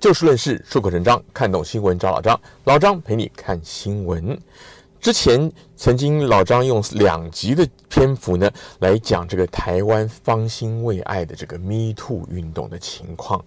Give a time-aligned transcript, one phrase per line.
[0.00, 4.38] 就事论事，出口成章，看懂新闻找老张，老张陪你看新闻。
[5.00, 8.50] 之前曾经老张用两集的篇幅呢，
[8.80, 13.44] 来讲这个台湾方兴未艾的这个 Me Too 运动的情况。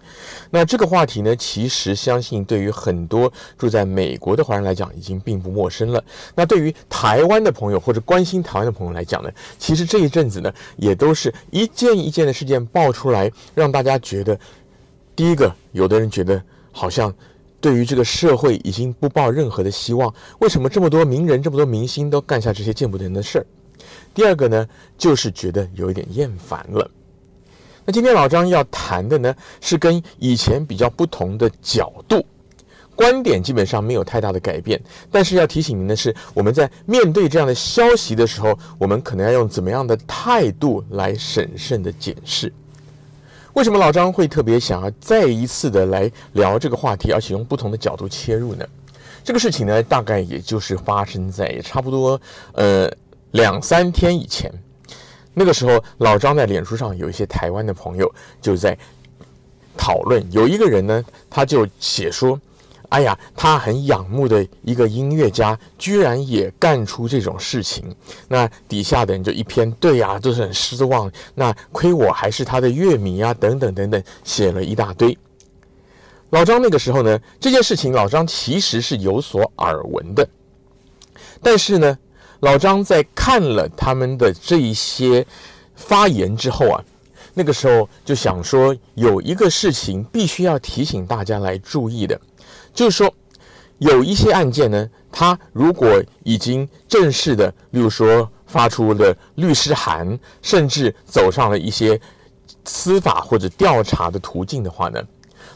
[0.49, 6.01] 那这个话题呢，其实相信对于很多住在美国的华人来讲，已经并不陌生了。
[6.35, 14.39] 那对于台湾的朋友或者关心台湾的朋友来讲呢，其实这一阵子呢，也都是一件一件的事件爆出来，让大家觉得，
[15.15, 17.13] 第一个，有的人觉得好像。
[17.59, 23.45] 对于这个社会已经不抱任何的希望，为什么这么多名人、这么多明星都干下这些见不得人的事儿？
[24.15, 26.89] 第二个呢，就是觉得有一点厌烦了。
[27.85, 32.25] 那今天老张要谈的呢，是跟以前比较不同的角度，
[32.95, 34.81] 观点基本上没有太大的改变，
[35.11, 42.51] 但是要提醒您的是，我们在面对这样的消息的时候，我们可能要用怎么样的态度来审慎的检视。
[43.53, 48.65] 为什么老张会特别想要再一次的来聊这个话题，而且用不同的角度切入呢？
[49.23, 52.19] 这个事情呢，大概也就是发生在也差不多
[52.53, 52.91] 呃
[53.31, 54.51] 两三天以前。
[55.33, 58.77] 那个时候，老张在脸书上有一些台湾的朋友就在
[59.77, 62.39] 讨论，有一个人呢，他就写说。
[62.91, 67.95] 哎呀，他很仰慕的一个音乐家，居然也干出这种事情。
[68.27, 71.09] 那底下的人就一篇，对呀，都是很失望。
[71.33, 75.17] 那亏我还是他的乐迷啊，等等等等，写了一大堆。
[76.31, 80.27] 老张那个时候呢，这件事情老张其实是有所耳闻的，
[81.41, 81.97] 但是呢，
[82.41, 85.25] 老张在看了他们的这一些
[85.75, 86.83] 发言之后啊，
[87.33, 92.19] 那个时候就想说，有一个事情必须要提醒大家来注意的。
[92.73, 93.13] 就是说，
[93.79, 101.99] 有一些案件呢，他如果已经正式的，例如说发出了律师函，甚至走上了一些
[102.65, 105.01] 司法或者调查的途径的话呢，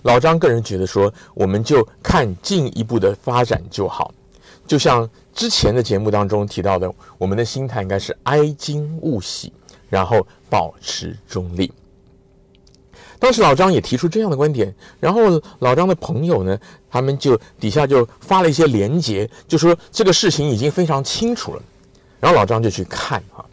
[0.04, 4.14] 老张个人觉得说，我们就看进一步的发展就好。
[4.68, 9.54] 就像之前的节目当中提到的，我们的心态应该是哀矜勿喜，
[9.90, 11.72] 然后保持中立。
[13.20, 16.58] 当时老张也提出这样的观点，然后老张的朋友呢，
[16.96, 21.62] 他们就底下就发了一些连结，就说这个事情已经非常清楚了。
[22.22, 23.44] 然后老张就去看哈，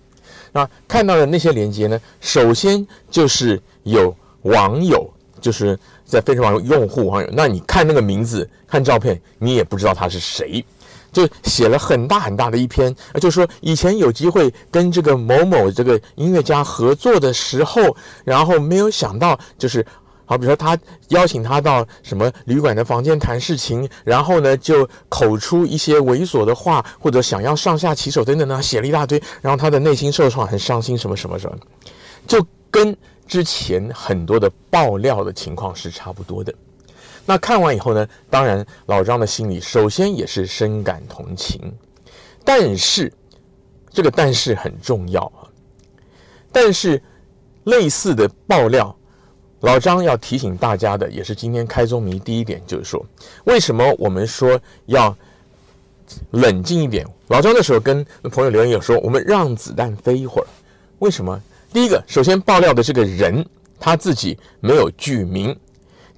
[0.53, 10.65] 那看到的那些连结呢，首先就是有网友，就是在非常网用户网友，那你看那个名字，看照片，你也不知道他是谁。
[11.13, 17.95] 就写了很大很大的一篇，就说以前有机会跟这个某某这个音乐家合作的时候，
[18.25, 19.85] 然后没有想到，就是
[20.33, 20.79] 好比如说他
[21.09, 31.59] 邀请他到什么旅馆的房间谈事情，然后呢就口出一些猥琐的话，或者想要上下其手等等呢，写了一大堆，然后他的内心受创，很伤心，什么什么什么，
[32.27, 36.51] 就跟之前很多的爆料的情况是差不多的。
[37.27, 41.61] 那看完以后呢，当然老张的心里首先也是深感同情，
[42.43, 43.13] 但是
[43.91, 45.45] 这个但是很重要啊。
[46.51, 47.03] 但是
[47.65, 48.97] 类似的爆料，
[49.63, 53.05] 老张要提醒大家的也是今天开宗明义第一点，就是说
[53.45, 55.17] 为什么我们说要
[56.33, 57.07] 冷静一点？
[57.29, 60.47] 老张那时候跟朋友留言有说，我们让子弹飞一会儿。
[60.99, 61.41] 为什么？
[61.73, 63.45] 第一个，首先爆料的这个人
[63.81, 65.57] 他自己没有具名。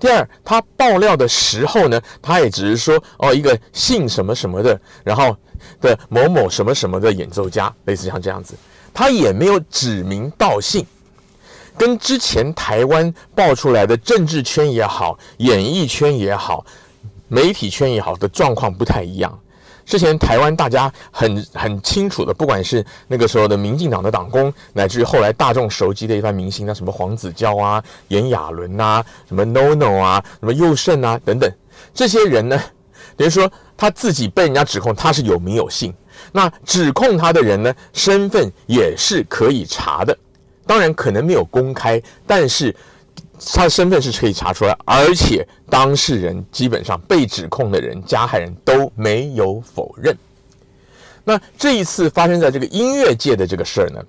[0.01, 5.37] 第二，他爆料的时候呢，他也只是说哦，一个姓什么什么的，然后
[5.81, 8.55] 的某某什么什么的演奏家，类似像这样子，
[8.93, 10.85] 他也没有指名道姓，
[11.77, 16.65] 跟之前台湾爆出来的政治圈也好、演艺圈也好、
[17.29, 19.39] 媒体圈也好的状况不太一样。
[19.87, 31.53] 之前台湾大家很很清楚的，不管是那个时候的民进党的党工，乃至于后来大众熟知的一番明星，那什么黄子佼啊、炎亚纶啊、什么 NONO 啊、什么佑胜啊等等，
[31.93, 32.59] 这些人呢，
[33.15, 35.93] 等于说他自己被人家指控他是有名有姓，
[36.33, 40.17] 那指控他的人呢，身份也是可以查的，
[40.67, 42.75] 当然可能没有公开，但是。
[43.53, 50.17] 他的身份是可以查出来，而且当事人基本上被指控的人、加害人都没有否认。
[51.25, 54.01] 那这一次发生在这个音乐界的这个事儿呢，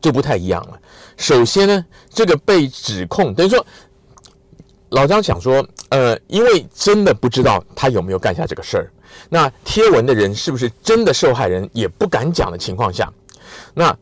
[0.00, 0.78] 就不太一样了。
[1.16, 3.66] 首先呢，这个被指控等于说，
[4.90, 8.92] 老张想说，呃，因为真的不知道他有没有干下这个事儿，
[9.30, 13.10] 那贴文的人是不是真的受害人也不敢讲的情况下，
[13.74, 13.96] 那。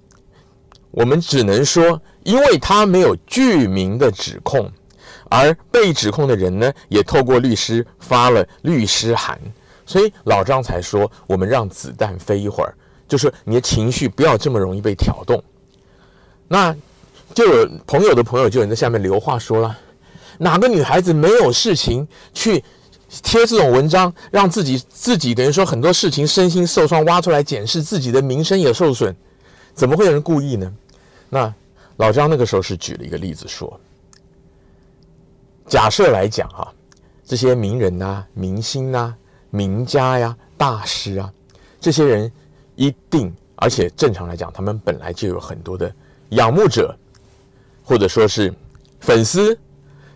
[0.91, 4.71] 我们只能说，因为他没有具名的指控，
[5.29, 9.39] 而被指控的人呢，也透过律师发了律师函，
[9.87, 12.75] 所以老张才说，我们让子弹飞一会儿，
[13.07, 15.43] 就是你的情绪不要这么容易被挑动。
[16.49, 16.75] 那
[17.33, 19.79] 就有朋友的朋友就在下面留话说了，
[20.39, 22.63] 哪个女孩子没有事情去
[23.23, 29.15] 贴这种文章，让自己自己等于说很多事情身心受创，挖出来检视自己的名声也受损，
[29.75, 30.73] 怎么会有人故意呢？
[31.29, 31.55] 那
[31.97, 33.79] 老张那个时候是举了一个例子说，
[35.67, 36.73] 假设来讲哈，
[37.25, 39.15] 这些名人呐、明星呐、
[39.51, 41.33] 名家呀、大师啊，
[41.81, 42.31] 这些人
[42.75, 45.95] 一定，而且正常来讲，他们本来就有很多的
[46.31, 46.97] 仰慕者，
[47.85, 48.53] 或者说是
[49.01, 49.57] 粉丝，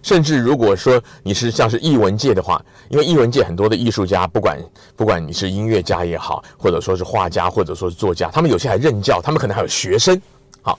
[0.04, 4.62] 甚至如果说你是像是艺文界的话，因为艺文界很多的艺术家，不管
[4.94, 10.20] 不管你是音乐家也好，或者说是画家，或者说是作家，他们有些还任教，他们可能还有学生。
[10.60, 10.78] 好，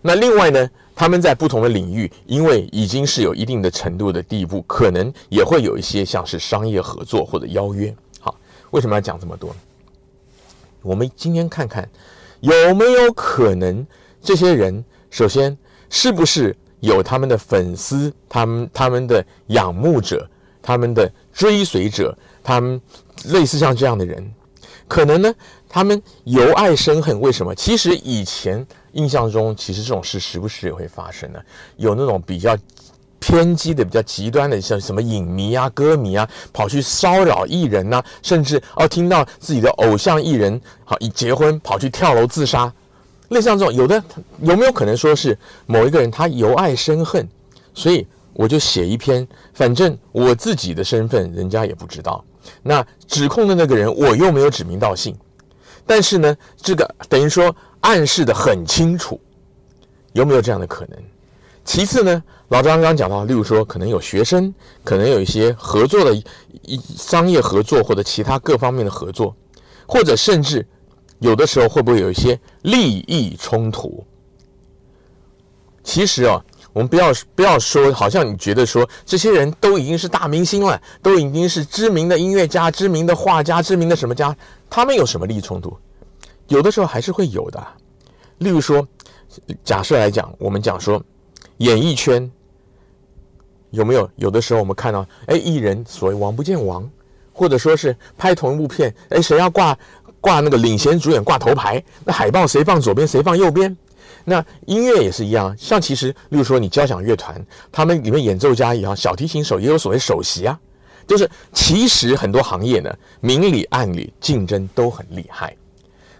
[0.00, 7.92] 那另外呢，他们在不同的领域，因为已经是有一定的程度的地步，可能也会有一些像是商业合作或者邀约。
[8.20, 8.32] 好，
[8.70, 9.52] 为什么要讲这么多？
[10.82, 11.90] 我们今天看看
[12.38, 13.84] 有没有可能，
[14.22, 15.58] 这些人首先
[15.90, 20.28] 是不是有他们的粉丝、他们他们的仰慕者、
[20.60, 22.80] 他们的追随者，他们
[23.26, 24.28] 类似像这样的人，
[24.88, 25.34] 可能呢，
[25.68, 27.54] 他们由爱生恨，为什么？
[27.54, 28.66] 其实以前。
[28.94, 31.40] 印象中，其实这种事时不时也会发生的，
[31.76, 32.58] 有那种比较
[33.20, 42.74] 偏激的、比较极端的，像什么影迷啊、歌迷啊，跑去骚扰艺人呐、甚至哦，听到自己的偶像艺人好一结婚，跑去跳楼自杀，
[43.30, 44.00] 类似像这种，有的
[44.42, 45.36] 有没有可能说是
[45.66, 47.28] 某一个人他由爱生恨，
[47.74, 52.24] 所以我就写一篇，反正我自己的身份人家也不知道，
[52.62, 55.16] 那指控的那个人我又没有指名道姓，
[55.84, 57.52] 但是呢，这个等于说。
[57.82, 59.18] 暗示得很清楚，
[60.12, 60.98] 有没有这样的可能？
[61.64, 64.54] 其次呢，老张刚刚讲到，例如说，可能有学生，
[64.84, 66.14] 可能有一些合作的
[66.60, 69.34] 一商业合作或者其他各方面的合作，
[69.88, 70.68] 或者甚至
[71.20, 74.04] 有的时候会不会有一些利益冲突？
[75.82, 76.44] 其实啊，
[76.74, 84.36] 我们不要不要说，好像你觉得说这些人都已经是大明星了，都已经是知名的音乐家、知名的画家、知名的什么家，
[84.68, 85.76] 他们有什么利益冲突？
[86.48, 87.66] 有的时候还是会有的，
[88.38, 88.86] 例如说，
[89.64, 91.02] 假设来讲，我们讲说，
[91.58, 92.30] 演艺圈
[93.70, 94.08] 有没有？
[94.16, 96.88] 有的时候我们看到，哎，艺人所谓王不见王，
[97.32, 99.76] 或者说是拍同一部片，哎，谁要挂
[100.20, 103.76] 挂那个领衔主演挂头牌，那海报谁放左边，谁放右边？
[104.24, 110.58] 那音乐也是一样，像其实，例如说你交响乐团，他们里面演奏家也好，小提琴手也有所谓首席啊，
[111.06, 115.56] 就是其实很多行业呢，明里暗里竞争都很厉害。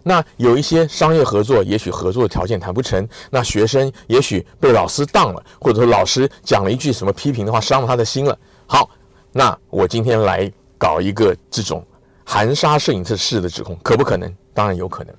[0.03, 3.07] 那有一些商业合作，也许合作的条件谈不成。
[3.29, 8.37] 那学生也许被老师当了，或者说老师讲了一句什么批评的话，伤了他的心了。
[8.67, 8.89] 好，
[9.31, 11.85] 那我今天来搞一个这种
[12.31, 14.33] 含沙射影式的指控，可不可能？
[14.55, 15.13] 当然有可能。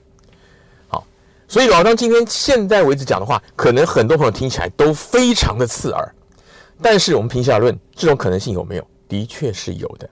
[0.88, 1.06] 好，
[1.46, 6.16] 所以老张今天现在为止讲的话，可能很多朋友听起来都非常的刺耳。
[6.81, 8.88] 但是我们平心而论，这种可能性有没有？
[9.10, 10.10] 的确是有的。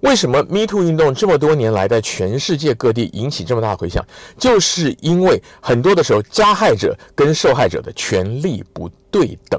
[0.00, 4.06] 为什么 Me Too 运动这么多年来在全世界各地引起这么大的回响？
[4.36, 9.58] 就是因为很多的时候，加害者跟受害者的权利不对等。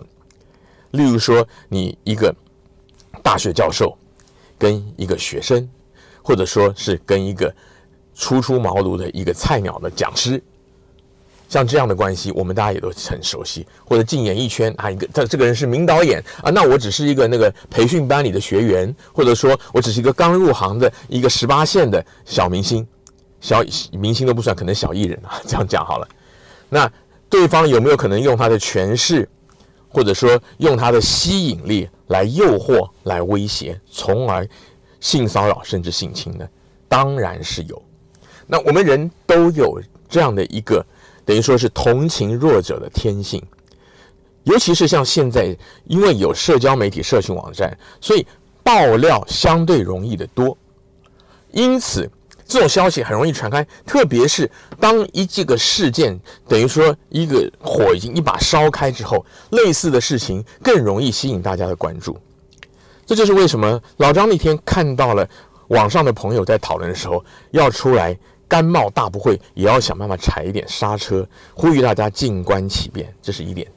[0.91, 2.31] 例如说，你一个
[3.23, 3.97] 大学教授
[4.59, 5.67] 跟一个学生，
[6.27, 7.53] 或者说是跟一个
[8.13, 10.43] 初出茅庐的一个菜鸟的讲师。
[11.47, 13.65] 像这样的关系，我们大家也都很熟悉。
[13.85, 22.85] 或者进演艺圈啊，一个他这个人是名导演啊，那我只是一个那个培训班里的学员，或者说我只是一个刚入行的一个十八线的小明星，
[23.39, 23.63] 小
[23.93, 26.07] 明星都不算，可能小艺人啊，这样讲好了。
[26.67, 26.91] 那
[27.29, 29.29] 对方有没有可能用他的权势，
[29.87, 34.45] 或者说用他的吸引力来诱惑、来威胁，从而
[34.99, 36.47] 性骚扰甚至性侵呢？
[36.87, 37.81] 当然是有。
[38.45, 40.85] 那我们人都有这样的一个。
[41.25, 43.43] 等于说是同情弱者的天性，
[44.45, 48.25] 尤其是像现在，因为有社交媒体、社群网站，所以
[48.63, 50.57] 爆料相对容易得多。
[51.51, 52.09] 因此，
[52.45, 53.61] 这种消息很容易传开。
[53.85, 54.49] 特别是
[54.79, 62.17] 当一这个事件，等于说一个火已经一把烧开之后，类似的事情更容易吸引大家的关注。
[63.07, 65.27] 这就是为什么老张那天看到了
[65.69, 68.15] 网上的朋友在讨论的时候，要出来。
[68.49, 73.67] 甘冒大不讳，也要想办法踩一点刹车，呼吁大家静观其变，这是一点。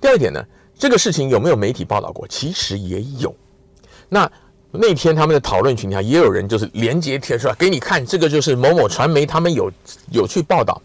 [0.00, 0.44] 第二点呢，
[0.76, 2.26] 这个事情有没有媒体报道过？
[2.26, 3.32] 其实也有。
[4.08, 4.28] 那
[4.72, 9.70] 那天他们的讨论群里也有人就是连接贴出来给你看，这个就是某某传媒他们有
[10.10, 10.82] 有去报道。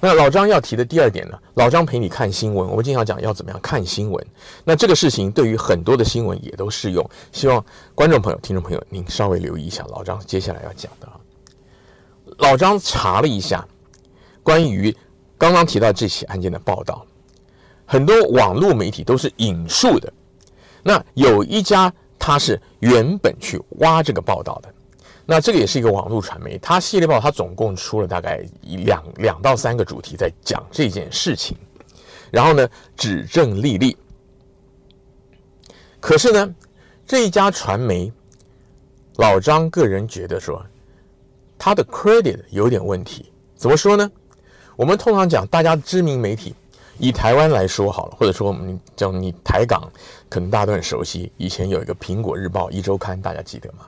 [0.00, 4.26] 那老张要提的第二点呢，老张陪你看新闻，我们经常讲要怎么样看新闻。
[4.64, 7.64] 那这个事情对于很多的新闻也都适用，希望
[7.94, 11.18] 观众朋友、听众朋友您稍微留意一下老张接下来要讲的啊。
[12.38, 13.66] 老张查了一下，
[14.42, 14.96] 关于
[15.36, 17.04] 刚刚提到这起案件的报道，
[17.84, 20.12] 很多网络媒体都是引述的。
[20.84, 24.72] 那有一家他是原本去挖这个报道的，
[25.30, 31.54] 那这个也是一个网络传媒，它系列报它总共出了大概两两到三个主题在讲这件事情，
[32.30, 32.66] 然后呢
[32.96, 33.94] 指证历历。
[36.00, 36.54] 可是呢，
[37.06, 38.10] 这一家传媒，
[39.16, 40.64] 老张个人觉得说，
[41.58, 43.30] 他的 credit 有点问题。
[43.54, 44.10] 怎么说呢？
[44.76, 46.54] 我们通常讲，大家知名媒体，
[46.96, 49.92] 以台湾来说好了，或者说我们叫你台港，
[50.30, 51.30] 可能大家都很熟悉。
[51.36, 53.80] 以前有一个《苹果日报》一周刊，大家记得吗？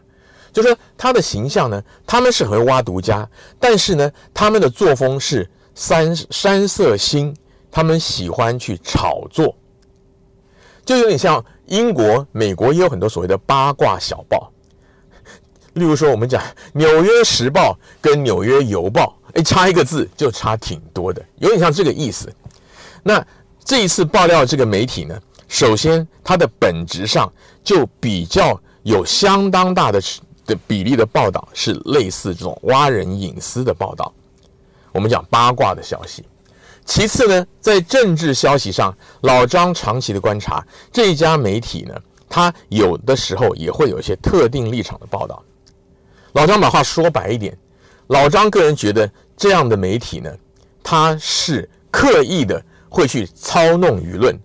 [0.52, 3.28] 就是说他的形象呢，他们是很会挖独家，
[3.58, 7.34] 但是呢，他们的作风是三山色星，
[7.70, 9.56] 他们喜欢去炒作，
[10.84, 14.50] 就有点像英国、美国也有很多所谓的八卦小报。
[15.74, 16.42] 例如说，我们讲
[16.72, 22.28] 《纽约时报》跟《纽约邮报》，哎，差一个字就差挺多的，有点像这个意思。
[23.04, 23.24] 那
[23.64, 25.16] 这一次爆料这个媒体呢，
[25.46, 30.00] 首先它的本质上就比较有相当大的
[30.50, 34.12] 的比例的报道是类似这种挖人隐私的报道，
[34.90, 36.24] 我们讲八卦的消息。
[36.84, 41.94] 其次呢，在政治消息上，老张长期的观察，这一家媒体呢，
[42.28, 45.40] 它有的时候也会有一些特定立场的报道。
[46.32, 47.56] 老张把话说白一点，
[48.08, 50.30] 老张个人觉得这样的媒体呢，
[50.82, 54.36] 他是刻意的会去操弄舆论，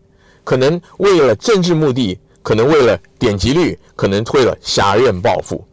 [0.43, 5.65] 可能为了政治目的，可能为了点击率，可能为了狭怨报复。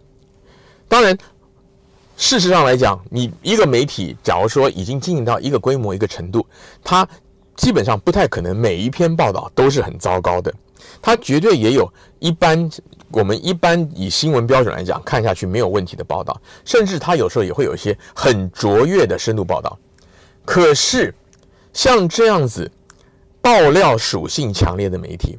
[0.93, 1.17] 当然，
[2.19, 6.47] 事实上来讲，你一个媒体，假如说已经经营到一个规模、一个程度，
[6.85, 7.09] 它
[7.57, 10.53] 基本上不太可能每一篇报道都是很糟糕的，
[11.01, 12.71] 它绝对也有一般。
[13.11, 19.79] 我们一般以新闻标准来讲，看下去没有问题的报道，甚至他有时候也会有一些很卓越的深度报道。
[20.45, 21.15] 可是，
[21.73, 22.71] 像这样子
[23.41, 25.39] 爆料属性强烈的媒体，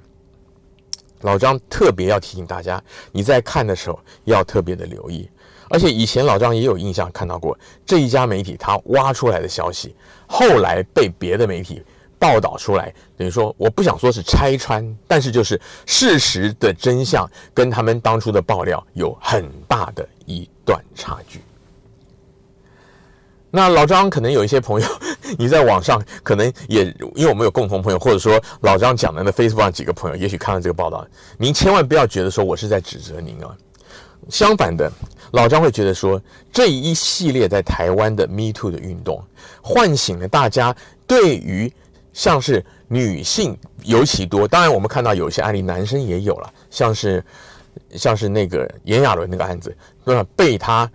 [1.22, 5.30] 老张特别要提醒大家，你在看的时候要特别的留意。
[5.74, 9.94] 而且以前老张也有印象看到过这一家媒体他挖出来的消息，
[10.27, 11.84] 后来被别的媒体。
[12.20, 21.42] 报道出来，等于说我不想说是拆穿，但是就是事实的真相跟他们当初的爆料有很大的一段差距。
[23.51, 24.88] 那老张可能有一些朋友，
[25.38, 31.06] 你在网上可能也因为我们有共同朋友，或者说老张讲的那 Facebook 上几个朋友，也许看到这个报道，
[31.38, 33.53] 您千万不要觉得说我是在指责您啊。
[34.30, 34.89] 相反的，
[35.34, 36.20] 老张会觉得说
[36.52, 39.24] 这一系列在台湾的 Me Too 的运动，
[39.62, 40.75] 唤醒了大家
[41.06, 41.72] 对于。
[42.16, 47.25] 像是女性尤其多，当然我们看到有些案例，男生也有了，像是
[47.96, 50.88] 像是那个炎亚纶那个案子，那被他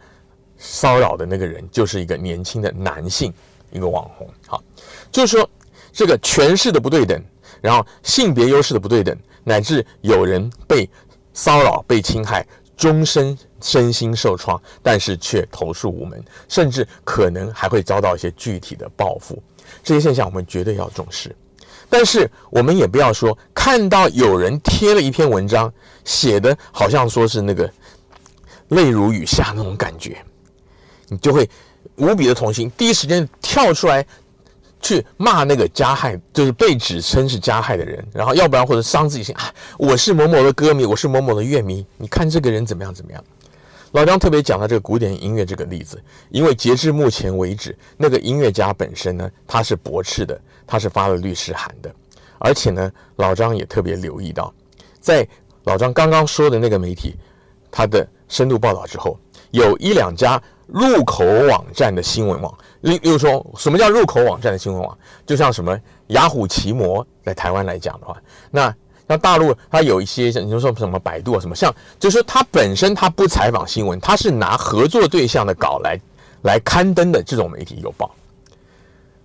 [0.58, 3.34] 骚扰的那个人就是一个年轻的男性，
[3.72, 4.30] 一个网红。
[4.46, 4.62] 好，
[5.10, 5.50] 就是说
[5.92, 7.20] 这个权势的不对等，
[7.60, 10.88] 然后性别优势的不对等，乃至有人被
[11.32, 12.46] 骚扰、被侵害，
[12.78, 19.42] 终身身心受创，但是却投诉无门，甚至可能还会遭到一些具体的报复。
[19.82, 21.34] 这些现象我们绝对要重视，
[21.90, 25.70] 但是我们也不要说看到有人贴了一篇文章，
[26.04, 27.70] 写的好像说是那个
[28.68, 30.16] 泪如雨下那种感觉，
[31.08, 31.50] 你就会
[31.96, 34.06] 无比的同情，第一时间跳出来
[34.80, 43.22] 去骂那个加害，就是被指称是加害的人，然后要不然或者伤自己心啊，我是某某的歌迷，我是某某的乐迷，你看这个人怎么样怎么样。
[43.92, 51.90] 老张特别讲到这个古典音乐这个例子，因为截至目前为止，那个音乐家本身呢，他是驳斥的，他是发了律师函的，
[52.38, 54.52] 而且呢，老张也特别留意到，
[55.00, 55.26] 在
[55.64, 57.16] 老张刚刚说的那个媒体，
[57.70, 59.18] 他的深度报道之后，
[59.52, 64.96] 有一两家入口网站的新闻网，例例如说，什么叫入口网站的新闻网？
[65.26, 65.76] 就像什么
[66.08, 68.16] 雅虎奇摩，在台湾来讲的话，
[68.50, 68.72] 那。
[69.10, 75.98] 那大陆它有一些你说说什么百度啊什么，像就是说它本身它不采访新闻，它是拿合作对象的稿来
[76.42, 78.14] 来刊登的这种媒体有报。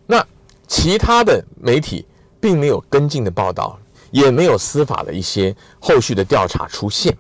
[0.05, 0.25] 那
[0.69, 2.05] 其他的媒体
[2.39, 3.77] 并没有跟进的报道，
[4.09, 7.13] 也没有司法的一些后续的调查出现，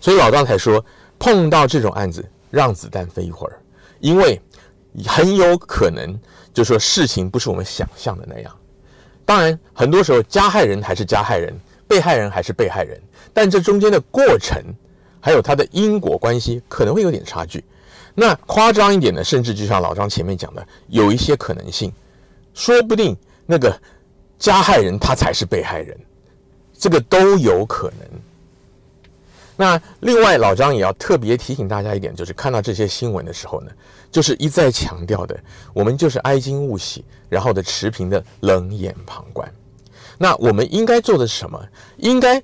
[0.00, 0.86] 所以老张才说
[1.18, 2.24] 碰到这种案子
[2.54, 3.58] 让子弹飞一会儿，
[3.98, 4.40] 因为
[5.06, 6.16] 很有可能
[6.52, 8.56] 就说事情不是我们想象的那样。
[9.24, 11.52] 当然，很多时候加害人还是加害人，
[11.88, 13.00] 被害人还是被害人，
[13.32, 14.62] 但这中间的过程，
[15.20, 17.64] 还有它的因果关系可能会有点差距。
[18.14, 21.92] 那夸张一点的，甚至就像老张前面讲的，有一些可能性，
[22.52, 23.76] 说不定那个
[24.38, 25.98] 加害人他才是被害人，
[26.72, 28.08] 这个都有可能。
[29.56, 33.70] 那另外，老张也要特别提醒大家一点，就是看到这些新闻的时候呢，
[34.10, 35.38] 就是一再强调的，
[35.72, 39.48] 我们就是哀矜勿喜，然后的持平的冷眼旁观。
[40.18, 41.60] 那我们应该做的是什么？
[41.98, 42.42] 应该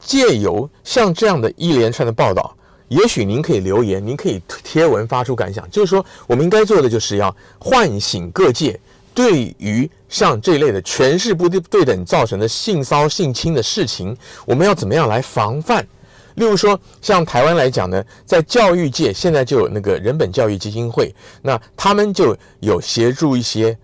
[0.00, 2.54] 借由像这样的一连串的报道，
[2.88, 8.78] 也许您可以留言，您可以贴文发出感想，就是说，我们应该做的就是要唤醒各界
[9.14, 15.86] 对于像这类的权势不对等造成的性骚性侵的事情，我们要怎么样来防范？
[16.34, 23.76] 例如说，像台湾来讲呢，在教育界现在就有那个人本教育基金会，那他们就有协助一些。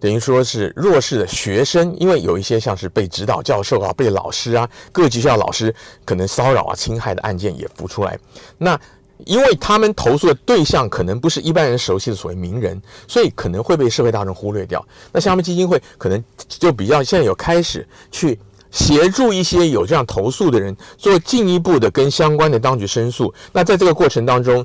[0.00, 8.16] 等于说是弱势的学生，因为有一些像是被指导教授啊、被老师啊、各级学校老师可能骚扰啊、侵害的案件也浮出来。
[8.58, 8.80] 那
[9.26, 14.86] 因为他们投诉的对象可能不是一般人熟悉的所谓名人，所以可能会被社会大众忽略掉。
[15.10, 18.38] 那像他们基金会可能就比较现在有开始去
[18.70, 23.32] 协助一些有这样投诉的人做进一步的跟相关的当局申诉。
[23.52, 24.64] 那在这个过程当中，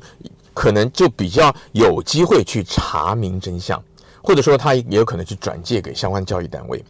[0.53, 3.81] 可能就比较有机会去查明真相。
[4.25, 6.81] 或者说他也有可能去转介给相关教育单位。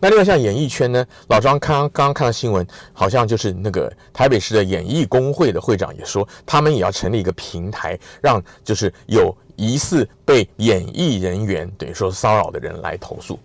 [0.00, 13.38] 那另外像演艺圈呢，老张刚刚刚看到新闻，好像就是那个台北市的演艺工会的会长也说，他们也要成立一个平台，让就是有疑似被演艺人员等于说骚扰的人来投诉。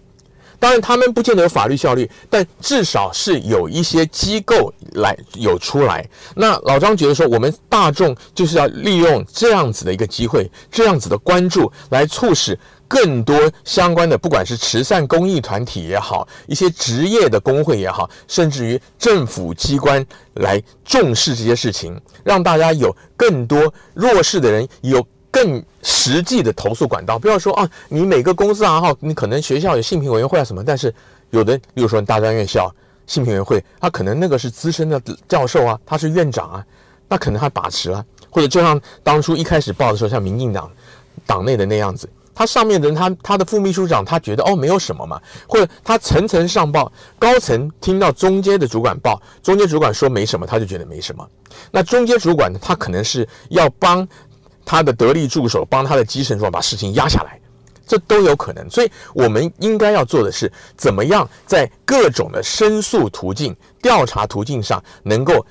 [0.65, 6.03] 当然他们不见得有法律效力，但至少是有一些机构来有出来。
[6.35, 12.57] 那老张觉得说，我们大众就是要利用这样子的一个机会，这样子的关注来促使。
[12.87, 20.05] 更多相关的，不管是慈善公益团体也好，一些职业的工会也好，甚至于政府机关
[20.35, 25.05] 来重视这些事情，让大家有更多弱势的人有
[25.35, 27.19] 更实际的投诉管道。
[27.19, 30.93] 不要说啊，你每个公司啊，哈，你可能学校有性平委员会啊什么，但是
[31.31, 32.73] 有的，比如说大专院校
[33.05, 36.65] 性平委员会，他可能那个是资深的教授啊，他是院长啊，
[37.09, 40.71] 那可能他把持啊，或者就像当初一开始报的时候，像民进党
[41.25, 42.07] 党内的那样子。
[42.37, 51.25] 他上面的人，他他的副秘书长，他觉得哦没有什么嘛，或者他层层上报，高层听到中间的主管报，中间主管说没什么，他就觉得没什么。
[51.71, 54.05] 那中间主管呢，他可能是要帮
[54.65, 57.39] 他的得力助手，帮他的基层主管把事情压下来，
[57.85, 58.69] 这都有可能。
[58.69, 65.45] 所以我们应该要做的是，怎么样在各种的申诉途径、调查途径上，能够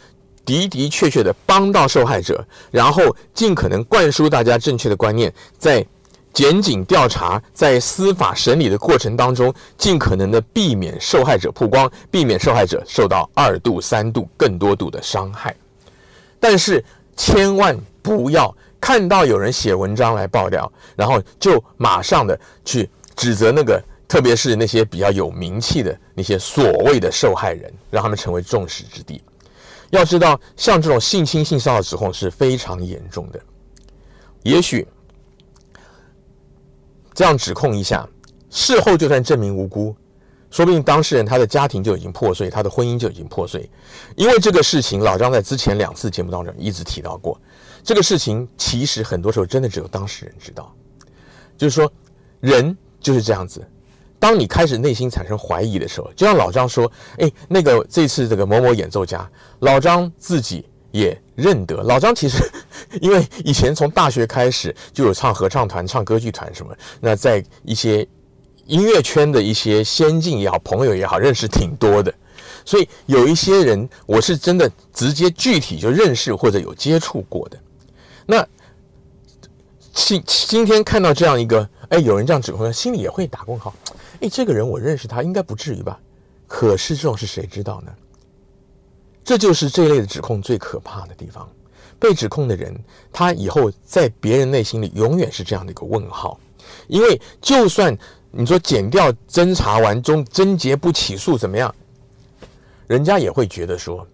[0.44, 5.86] 的的确确的帮到受害者，然后尽可能灌输大家正确的观念，在。
[6.34, 15.54] 检警调查在司法审理的过程当中，尽可能的避免受害者曝光，避免受害者受到二度、三度、更多度的伤害。
[16.40, 16.84] 但是
[17.16, 18.52] 千万不要
[18.84, 29.18] 看到有人写文章来爆料，然后就马上的去指责那个，特别是那些比较有名气的那些所谓的受害人，让他们成为众矢之的。
[29.88, 33.40] 要知道，像这种性侵、性骚扰指控是非常严重的，
[34.42, 34.86] 也许。
[37.14, 38.06] 这样指控一下，
[38.50, 39.96] 事后就算证明无辜，
[40.50, 43.66] 说不定当事人他的家庭就已经破碎，他的婚姻就已经破碎。
[44.14, 47.40] 因为这个事情，老张在之前两次节目当中一直提到过，
[47.84, 50.74] 这个事情其实很多时候真的只有当事人知道。
[51.56, 51.92] 就是说，
[52.40, 53.64] 人就是这样子，
[54.18, 62.40] 当你开始内心产生怀疑的时候，就像老张说：“哎，那个这次这个某某演奏家，老张自己。”也认得老张，其实
[63.00, 68.06] 因为以前从大学开始就有唱合唱团、唱歌剧团什么，那在一些
[68.66, 72.14] 音乐圈的一些先进也好、朋友也好，认识挺多的，
[72.64, 77.58] 所以有一些人我是真的直接具体就认识或者有接触过的。
[78.26, 78.46] 那
[79.92, 83.74] 今今天看到这样一个，哎，有人这样指控，心里也会打问号。
[84.20, 86.00] 哎，这个人我认识他，应该不至于吧？
[86.46, 87.92] 可是这种事谁知道呢？
[89.24, 91.48] 这就是这一类的指控最可怕的地方。
[91.98, 92.78] 被指控的人，
[93.12, 96.38] 他以后在别人内心里永远是这样的一个问号，
[96.86, 97.96] 因为就算
[98.30, 101.74] 你说减掉侦查完中侦结不起诉怎么样，
[102.86, 104.06] 人家也会觉得说，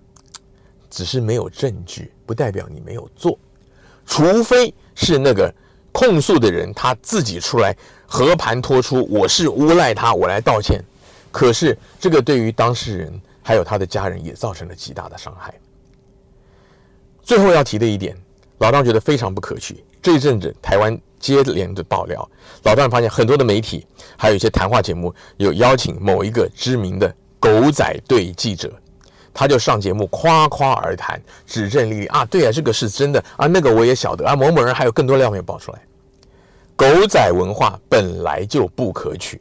[0.88, 3.36] 只是没有证据，不代表你没有做，
[4.10, 5.50] 除非是那个
[5.90, 7.74] 控诉的人他自己出来
[8.06, 10.84] 和盘托出，我是诬赖他，我来道歉。
[11.30, 13.18] 可是这个对于当事人。
[13.42, 15.52] 还有他的家人也造成了极大的伤害。
[17.22, 18.14] 最后要提的一点，
[18.58, 19.82] 老张觉得非常不可取。
[20.02, 22.30] 这一阵子台湾接连的爆料，
[22.64, 23.84] 老张发现很多的媒体，
[24.16, 28.70] 还有一些谈话节目，有邀请某一个知名的狗仔队记者，
[29.32, 35.80] 他就上节目夸夸而谈，指证历历啊，对啊，这个是真的啊，那个我也晓得啊，某某人还有更多料没有爆出来。
[36.76, 39.40] 狗仔文化本来就不可取，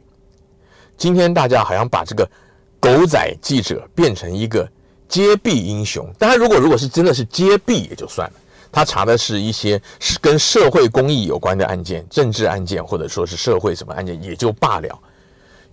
[0.96, 2.28] 今天大家好像把这个。
[2.82, 4.66] 狗仔记者变成一个
[5.06, 8.36] 揭弊英雄，但他如果如果是真的是揭弊也就算了，
[8.72, 14.98] 他查的是一些是跟社会公益有关的案件、政治案件，或者说是社会什么案件也就罢了。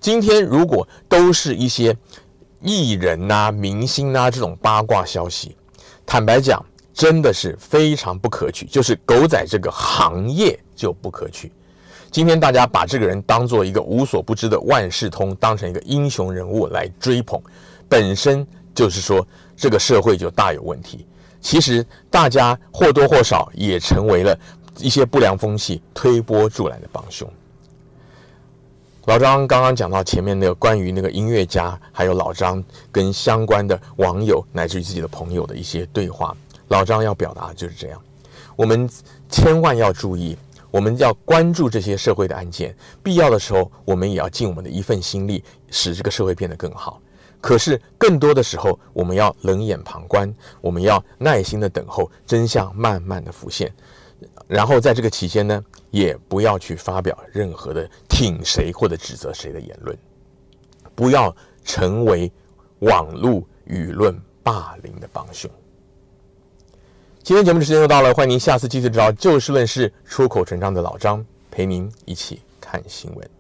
[0.02, 1.96] 今天如果都是一些
[2.62, 5.56] 艺人呐、明星呐、这种八卦消息，
[6.06, 8.66] 坦白讲，真的是非常不可取。
[8.66, 11.52] 就是狗仔这个行业就不可取。
[12.10, 17.40] 今天大家把这个人当做一个无所不知的万事通，当成一个英雄人物来追捧，
[17.88, 21.06] 本身就是说这个社会就大有问题。
[21.40, 24.38] 其实大家或多或少也成为了
[24.80, 27.30] 一些不良风气推波助澜的帮凶。
[29.08, 36.36] 老张刚刚讲到前面那个关于那个音乐家，还有老张跟相关的网友乃至于自己的朋友的一些对话，
[36.68, 38.02] 老张要表达的就是这样：
[38.58, 38.88] 我们
[39.30, 40.38] 千万要注意。
[40.70, 45.42] 我们要关注这些社会的案件，必要的时候，我们也要尽我们的一份心力，
[45.72, 47.02] 使这个社会变得更好。
[47.40, 53.74] 可是，更多的时候，我们要冷眼旁观，我们要耐心的等候真相慢慢的浮现。
[54.48, 59.98] 然后，在这个期间呢，也不要去发表任何的挺谁或者指责谁的言论，
[60.96, 62.32] 不要成为
[62.80, 65.50] 网络舆论霸凌的帮凶。
[67.22, 73.37] 今天节目的时间又到了，欢迎您下次继续找就事论事、出口成章的老张陪您一起看新闻。